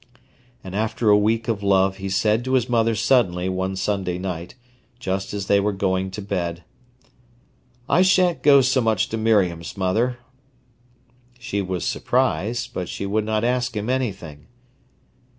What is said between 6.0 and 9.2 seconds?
to bed: "I shan't go so much to